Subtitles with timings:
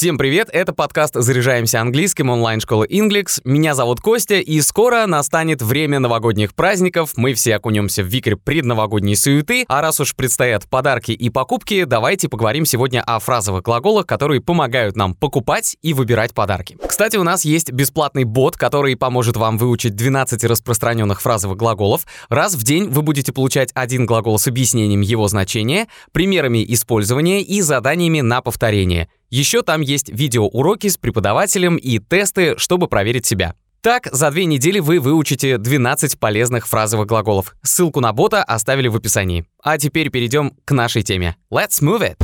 [0.00, 3.42] Всем привет, это подкаст «Заряжаемся английским» онлайн-школы Inglix.
[3.44, 7.12] Меня зовут Костя, и скоро настанет время новогодних праздников.
[7.16, 12.30] Мы все окунемся в викрь предновогодней суеты, а раз уж предстоят подарки и покупки, давайте
[12.30, 16.78] поговорим сегодня о фразовых глаголах, которые помогают нам покупать и выбирать подарки.
[16.88, 22.06] Кстати, у нас есть бесплатный бот, который поможет вам выучить 12 распространенных фразовых глаголов.
[22.30, 27.60] Раз в день вы будете получать один глагол с объяснением его значения, примерами использования и
[27.60, 33.54] заданиями на повторение– еще там есть видеоуроки с преподавателем и тесты, чтобы проверить себя.
[33.80, 37.54] Так, за две недели вы выучите 12 полезных фразовых глаголов.
[37.62, 39.46] Ссылку на бота оставили в описании.
[39.62, 41.36] А теперь перейдем к нашей теме.
[41.50, 42.16] Let's move it!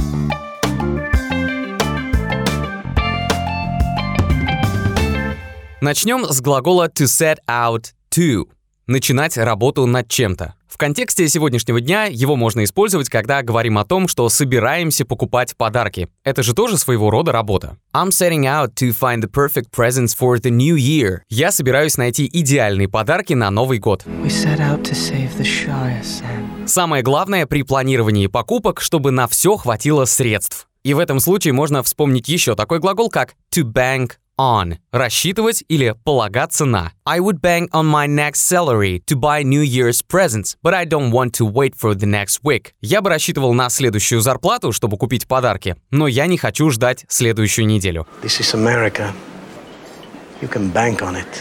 [5.80, 8.48] Начнем с глагола to set out to–
[8.86, 10.55] начинать работу над чем-то.
[10.68, 16.08] В контексте сегодняшнего дня его можно использовать, когда говорим о том, что собираемся покупать подарки.
[16.24, 17.78] Это же тоже своего рода работа.
[17.94, 21.20] I'm setting out to find the perfect presents for the new year.
[21.28, 24.04] Я собираюсь найти идеальные подарки на Новый год.
[24.06, 26.22] We set out to save the shyest
[26.66, 30.68] Самое главное при планировании покупок, чтобы на все хватило средств.
[30.82, 35.94] И в этом случае можно вспомнить еще такой глагол, как to bank on– рассчитывать или
[36.04, 36.92] полагаться на.
[37.04, 41.10] I would bank on my next salary to buy New Year's presents, but I don't
[41.10, 42.72] want to wait for the next week.
[42.80, 47.66] Я бы рассчитывал на следующую зарплату, чтобы купить подарки, но я не хочу ждать следующую
[47.66, 48.06] неделю.
[48.22, 49.12] This is America.
[49.12, 50.25] You can bank on it.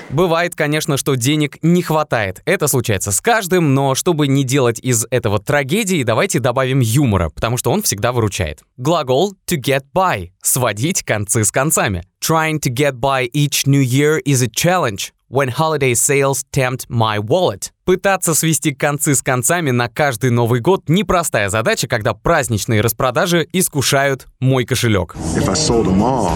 [0.10, 2.42] Бывает, конечно, что денег не хватает.
[2.46, 7.58] Это случается с каждым, но чтобы не делать из этого трагедии, давайте добавим юмора, потому
[7.58, 8.62] что он всегда выручает.
[8.78, 12.04] Глагол to get by– сводить концы с концами.
[12.22, 15.12] Trying to get by each new year is a challenge.
[15.28, 17.72] When holiday sales tempt my wallet.
[17.84, 24.28] Пытаться свести концы с концами на каждый Новый год– непростая задача, когда праздничные распродажи искушают
[24.40, 25.16] мой кошелек.
[25.36, 26.32] If I sold them all,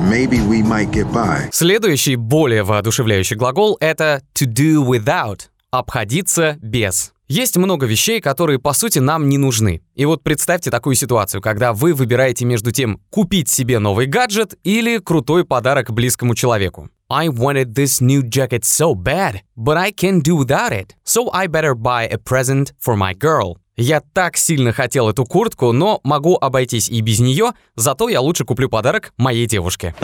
[0.00, 1.50] maybe we might get by.
[1.52, 7.12] Следующий, более воодушевляющий глагол— это to do without— обходиться без.
[7.26, 9.80] Есть много вещей, которые, по сути, нам не нужны.
[9.94, 14.98] И вот представьте такую ситуацию, когда вы выбираете между тем, купить себе новый гаджет или
[14.98, 16.90] крутой подарок близкому человеку.
[17.08, 20.94] I wanted this new jacket so bad, but I can't do without it.
[21.04, 23.56] So I better buy a present for my girl.
[23.76, 28.44] Я так сильно хотел эту куртку, но могу обойтись и без нее, зато я лучше
[28.44, 29.94] куплю подарок моей девушке.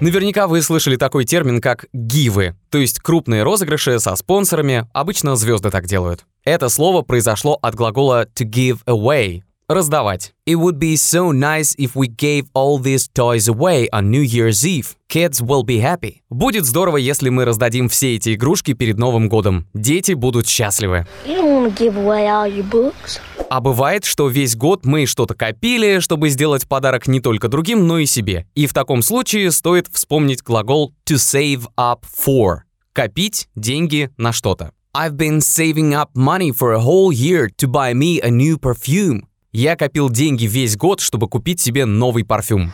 [0.00, 5.70] Наверняка вы слышали такой термин, как гивы, то есть крупные розыгрыши со спонсорами, обычно звезды
[5.70, 6.24] так делают.
[6.44, 10.34] Это слово произошло от глагола to give away, раздавать.
[10.46, 14.66] It would be so nice if we gave all these toys away on New Year's
[14.66, 14.96] Eve.
[15.08, 16.22] Kids will be happy.
[16.30, 19.66] Будет здорово, если мы раздадим все эти игрушки перед Новым годом.
[19.74, 21.06] Дети будут счастливы.
[21.26, 23.20] You don't want to give away all your books.
[23.50, 27.98] А бывает, что весь год мы что-то копили, чтобы сделать подарок не только другим, но
[27.98, 28.46] и себе.
[28.54, 32.58] И в таком случае стоит вспомнить глагол to save up for.
[32.92, 34.72] Копить деньги на что-то.
[34.94, 39.28] I've been saving up money for a whole year to buy me a new perfume.
[39.58, 42.72] Я копил деньги весь год, чтобы купить себе новый парфюм.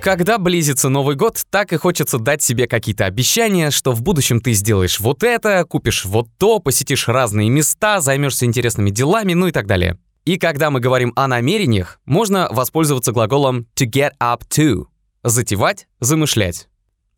[0.00, 4.54] Когда близится Новый год, так и хочется дать себе какие-то обещания, что в будущем ты
[4.54, 9.66] сделаешь вот это, купишь вот то, посетишь разные места, займешься интересными делами, ну и так
[9.66, 9.98] далее.
[10.24, 14.86] И когда мы говорим о намерениях, можно воспользоваться глаголом to get up to–
[15.22, 16.66] затевать, замышлять.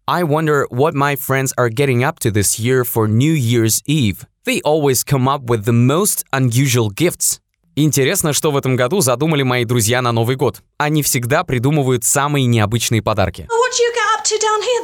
[0.08, 4.26] I wonder what my friends are getting up to this year for New Year's Eve.
[4.44, 7.38] They always come up with the most unusual gifts.
[7.76, 10.62] Интересно, что в этом году задумали мои друзья на Новый год.
[10.78, 13.48] Они всегда придумывают самые необычные подарки.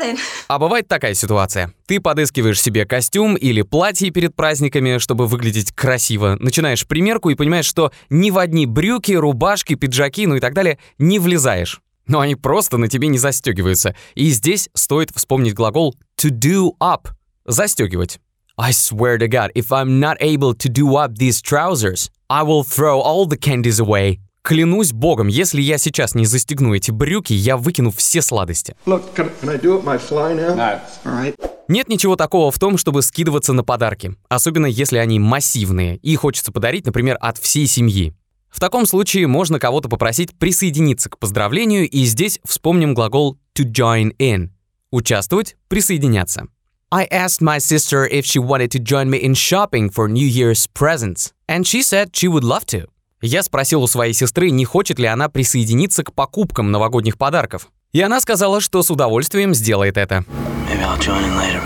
[0.00, 0.16] Here?
[0.48, 1.72] А бывает такая ситуация.
[1.86, 6.36] Ты подыскиваешь себе костюм или платье перед праздниками, чтобы выглядеть красиво.
[6.38, 10.78] Начинаешь примерку и понимаешь, что ни в одни брюки, рубашки, пиджаки, ну и так далее
[10.98, 11.80] не влезаешь.
[12.06, 13.94] Но они просто на тебе не застегиваются.
[14.14, 17.08] И здесь стоит вспомнить глагол to do up–
[17.44, 18.20] застегивать.
[18.60, 22.64] I swear to God, if I'm not able to do up these trousers, I will
[22.64, 24.19] throw all the candies away.
[24.43, 28.75] Клянусь богом, если я сейчас не застегну эти брюки, я выкину все сладости.
[28.84, 30.56] Look, can, can I do it my fly now?
[30.56, 30.81] No.
[31.05, 31.37] All right.
[31.69, 36.50] Нет ничего такого в том, чтобы скидываться на подарки, особенно если они массивные и хочется
[36.50, 38.12] подарить, например, от всей семьи.
[38.50, 44.16] В таком случае можно кого-то попросить присоединиться к поздравлению, и здесь вспомним глагол to join
[44.19, 44.49] in–
[44.90, 46.49] участвовать, присоединяться.
[46.90, 50.67] I asked my sister if she wanted to join me in shopping for New Year's
[50.67, 52.87] presents, and she said she would love to.
[53.20, 57.69] Я спросил у своей сестры, не хочет ли она присоединиться к покупкам новогодних подарков.
[57.93, 60.25] И она сказала, что с удовольствием сделает это.
[60.70, 61.61] Later.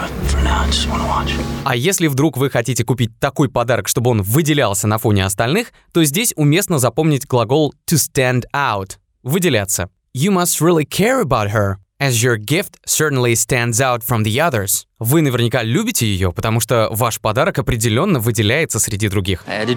[1.64, 6.02] А если вдруг вы хотите купить такой подарок, чтобы он выделялся на фоне остальных, то
[6.02, 9.88] здесь уместно запомнить глагол to stand out– выделяться.
[10.14, 14.86] You must really care about her, as your gift certainly stands out from the others.
[14.98, 19.44] Вы наверняка любите ее, потому что ваш подарок определенно выделяется среди других.
[19.46, 19.68] Out,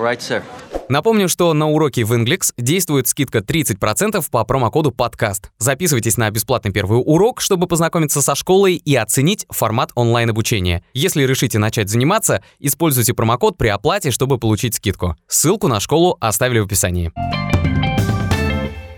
[0.00, 0.42] right?
[0.88, 5.50] Напомню, что на уроке в Inglix действует скидка 30% по промокоду подкаст.
[5.58, 10.84] Записывайтесь на бесплатный первый урок, чтобы познакомиться со школой и оценить формат онлайн-обучения.
[10.92, 15.16] Если решите начать заниматься, используйте промокод при оплате, чтобы получить скидку.
[15.26, 17.12] Ссылку на школу оставили в описании.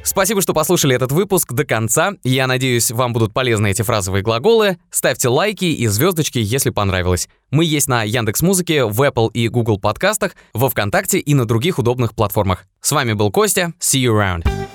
[0.06, 2.12] Спасибо, что послушали этот выпуск до конца.
[2.22, 4.78] Я надеюсь, вам будут полезны эти фразовые глаголы.
[4.88, 7.28] Ставьте лайки и звездочки, если понравилось.
[7.50, 11.80] Мы есть на Яндекс Музыке, в Apple и Google подкастах, во Вконтакте и на других
[11.80, 12.66] удобных платформах.
[12.80, 13.72] С вами был Костя.
[13.80, 14.65] See you around.